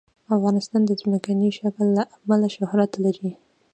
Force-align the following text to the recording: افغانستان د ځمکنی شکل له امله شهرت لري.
افغانستان 0.35 0.81
د 0.85 0.91
ځمکنی 1.01 1.49
شکل 1.59 1.85
له 1.97 2.03
امله 2.17 2.47
شهرت 2.55 2.91
لري. 3.03 3.29